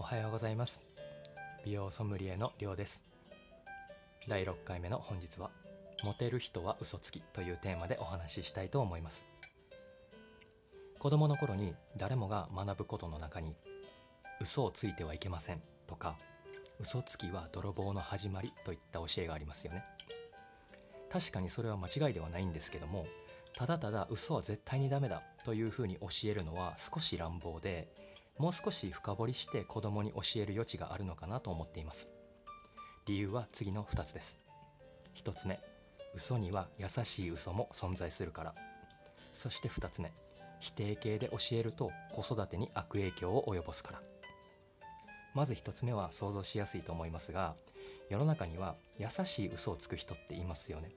[0.00, 0.82] おはようございます。
[1.62, 3.14] 美容ソムリエのりょうです。
[4.28, 5.50] 第6回目の本日は
[6.04, 9.28] モテる人は嘘つきというテーマでお話ししたいと思います。
[10.98, 13.54] 子供の頃に誰もが学ぶことの中に
[14.40, 16.16] 嘘をついてはいけませんとか
[16.78, 19.84] 嘘つきは泥棒の始まりといった教えがありますよね。
[21.10, 23.04] 確かにそれは間違いではないんですけども
[23.52, 27.86] ただただ嘘は絶対にダメだというふうに教えるのは少し乱暴で
[28.40, 32.10] もう少し深掘りして子供に教える余地があるのかなと思っています。
[33.04, 34.40] 理由は次の2つです。
[35.14, 35.60] 1つ目
[36.14, 38.54] 嘘には優しい嘘も存在するから。
[39.34, 40.10] そして2つ目
[40.58, 44.00] 否定形で教えると子育てに悪影響を及ぼすから。
[45.34, 47.54] まず1つ目は想像しやすいと思いますが
[48.08, 50.90] 世の中には優しい嘘をつく人っていますよね。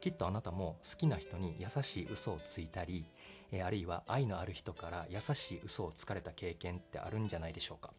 [0.00, 3.04] きっとあなたも好きな人に優しい嘘をついたり、
[3.52, 7.92] えあるいは愛のある人から優しい嘘をつかれた経験ってあるんじゃないでしょうか。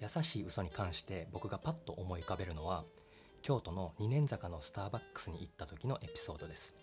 [0.00, 2.84] 優しい嘘に関して僕がパッと思い浮かべるのは
[3.42, 6.76] 京都の二年坂のスターバックスに行った時のエピソードです。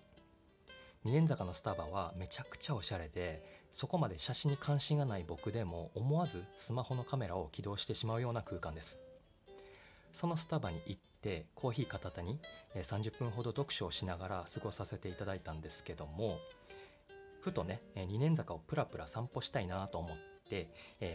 [1.05, 9.03] 二年坂のスタバはめちゃくちゃおしゃれでそこまで写真に関心がない僕でも思わずスマホのカメラを起動してしまうような空間です。
[10.15, 12.39] そのスタバに行ってコーヒー片手に
[12.73, 16.37] 30分ほど読書をしながら過ごさせていただいたんですけども
[17.41, 20.17] ふとね二年坂をプラプラ散歩したいなと思っ
[20.49, 20.69] て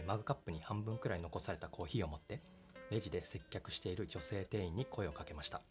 [0.05, 2.41] マグカップに半分くらい残されたコーヒーを持って
[2.91, 5.61] レジで接客している女性店員に声をかけました。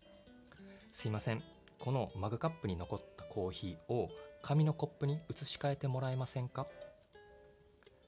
[0.91, 1.42] すいません。
[1.78, 4.08] このマグカップに残ったコーヒーを
[4.42, 6.67] 紙のコップに移し替えてもらえませんか？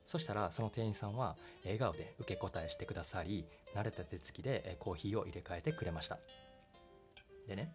[0.05, 6.19] そしたらその店員さんは笑顔で受け答えしてくださり慣れた手つきでコーヒーを入れ替えてくれました。
[7.49, 7.73] でね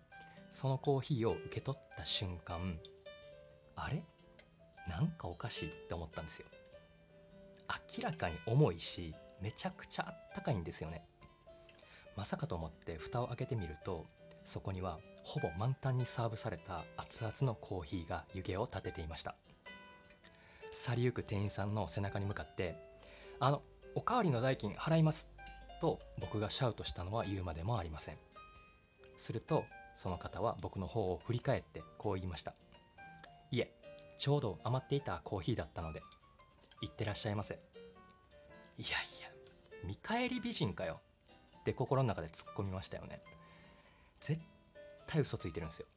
[0.50, 2.78] そのコーヒーを受け取った瞬間
[3.76, 4.02] あれ？
[4.88, 6.48] なんかおかしいって思ったんですよ。
[8.00, 11.04] 明らかに重いしめちゃくちゃあったかいんですよね。
[12.16, 14.06] まさかと思って蓋を開けてみると
[14.44, 19.36] そこにはほぼ満タンにサーブされた熱々のコーヒーが湯気を立てていました。
[20.72, 22.76] 去りゆく店員さんの背中に向かって
[23.40, 23.62] 「あの
[23.96, 25.34] おかわりの代金払います」
[25.82, 28.18] と僕がシャウトしたのは言うまでもありません。
[29.18, 32.54] するとその方は僕の方を振り返ってこう言いました
[33.52, 33.72] 「いえ
[34.18, 36.02] ちょうど余っていたコーヒーだったので
[36.82, 37.56] 行ってらっしゃいませ」
[38.78, 39.30] いやいや
[39.84, 41.02] 見返り美人かよ。
[41.60, 43.22] って心の中で突っ込みましたよね。
[44.22, 44.42] 絶
[45.06, 45.88] 対嘘ついてるんですよ。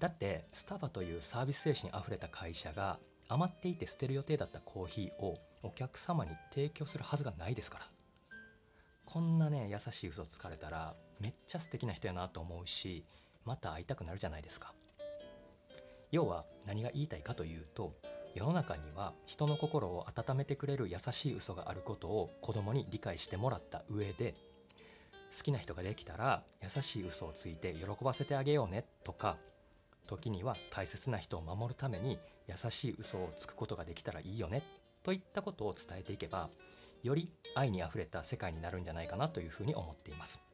[0.00, 2.98] だってスタバというサービス精神あふれた会社が
[3.28, 7.84] 余っていて捨てる予定だったコーヒーをお客様に提供するはずがないですから。
[9.04, 13.04] こんなね優しい嘘つかれたらめっちゃ素敵な人やなと思うし
[13.44, 14.74] また会いたくなるじゃないですか。
[16.12, 17.92] 要は何が言いたいかというと
[18.34, 24.34] 世の中には人の心を温めてくれる優しい嘘があることを子供に理解してもらった上で
[25.36, 29.36] 好きな人ができたら優しい嘘をついて喜ばせてあげようねとか
[30.06, 32.18] 時には大切な人を守るために
[32.48, 34.62] 優しい嘘をつくことができたらいいよね
[35.02, 36.48] といったことを伝えていけば
[37.02, 40.44] より愛にあふれた世界になるんじゃないかなというふうに思っています。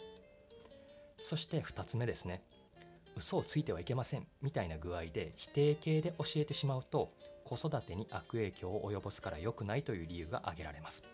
[1.16, 2.42] そして2つ目ですね。
[3.16, 7.10] 嘘をついてはいけませんみたいな具合で否定形で教えてしまうと
[7.44, 11.04] 子育てに悪影響を及ぼすから良くないという理由が挙げられます。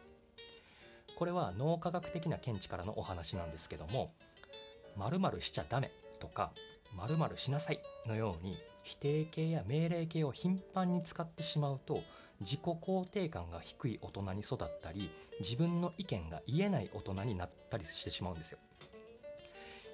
[1.17, 4.11] これは脳科学的な見地からのお話なんですけども
[4.97, 6.53] 〇〇しちゃダメとか
[6.97, 12.01] 〇〇しなさいのように否定形や命令形を頻繁に使ってしまうと
[12.41, 15.11] 自己肯定感が低い大人に育ったり
[15.41, 18.59] 自分の意見が言えない大人になったりしてしまうんですよ。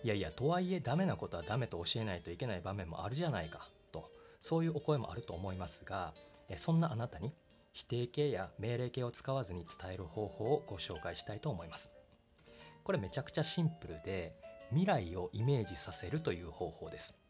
[0.05, 4.05] いやいやとはいえダメなことはダメと教えないといけない場面もあるじゃないかと
[4.38, 6.12] そういうお声もあると思いますが
[6.56, 7.32] そんなあなたに
[7.72, 11.97] 否定形や命令形を使わずに伝える方法をご紹介したいと思います。
[12.84, 14.37] これめちゃくちゃシンプルで
[14.70, 17.20] 未来をイメージさせるという方法です。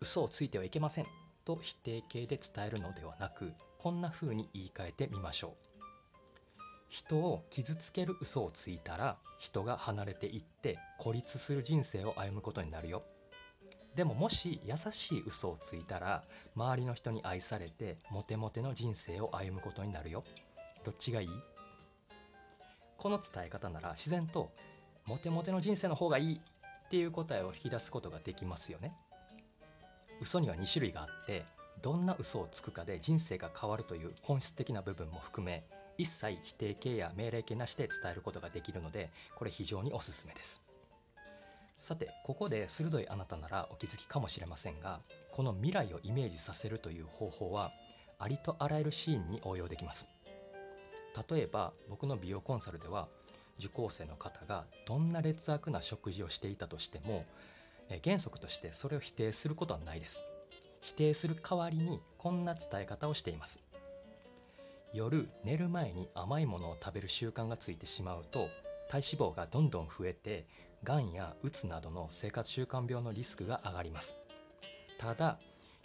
[0.00, 1.06] 嘘をついてはいけません。
[1.44, 5.50] と否定形で伝えるのではなくこんな風に言い換えてみましょう。
[6.88, 13.02] 人を傷つける嘘をついたら人が離れていって孤立する人生を歩むことになるよ。
[13.94, 16.22] でももし優しい嘘をついたら
[16.54, 20.22] 周りの人に愛されてモテモテの人生を歩むことになるよ。
[20.84, 21.28] どっちがいい？
[22.98, 24.52] この伝え方なら自然と
[25.06, 28.92] モテモテの人生の方がいいっていう答えを引き出すことができますよね。
[30.20, 31.42] 嘘には2種類があって
[31.82, 35.64] どんな嘘をつくかで人生が変わるという本質的な部分も含め
[35.98, 40.62] 一切否定形や命令形なしで伝えることができるのでこれ非常におすすめです。
[41.76, 45.00] さてここで鋭いあなたならお気づきかもしれませんが
[45.32, 47.72] この未来をイメージさせるという方法は
[48.20, 50.08] ありとあらゆるシーンに応用できます。
[51.28, 53.08] 例えば僕の美容コンサルでは
[53.62, 57.24] 受講生の方がどんな劣悪な食事をしていたとしても
[58.02, 60.24] 原則としてそれを否定することはないです。
[60.80, 63.64] 否定する代わりにこんな伝え方をしています。
[64.92, 68.48] 夜寝る前に甘いものを食べる習慣がついてしまうと
[68.88, 70.44] 体脂肪がどんどん増えて
[70.82, 74.20] がんやうつなどの生活習慣病のリスクが上がります。
[74.98, 75.38] ただ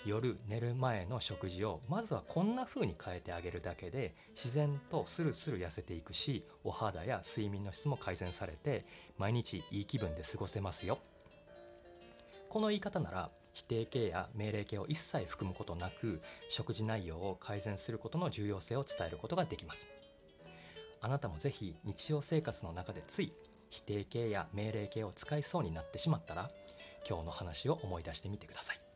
[0.05, 8.83] 夜寝る前の食事をまずはこんな風に変えてあげるだけで自然とスルスル痩せていくしお肌や睡眠の質も改善されて
[9.17, 10.99] 毎日いい気分で過ごせますよ。
[12.49, 19.87] この言い方なら否定形や命令形を一切含むことなく食事内容を改善することの重要性を伝えることができます。
[21.01, 23.33] あなたもぜひ日常生活の中でつい
[23.69, 26.49] 否定形や命令形を使いそうになってしまったら
[27.07, 28.86] 今日の話を思い出してみてください。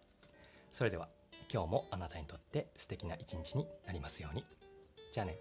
[0.71, 1.09] それでは
[1.53, 4.45] 今日もあなたにとって素敵な一日になりますように。
[5.12, 5.35] じゃあね。